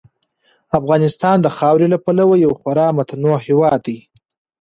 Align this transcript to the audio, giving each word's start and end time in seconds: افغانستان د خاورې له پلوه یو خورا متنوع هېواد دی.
افغانستان 0.79 1.37
د 1.41 1.47
خاورې 1.57 1.87
له 1.93 1.97
پلوه 2.05 2.35
یو 2.45 2.51
خورا 2.59 2.87
متنوع 2.97 3.37
هېواد 3.47 3.79
دی. 3.87 3.99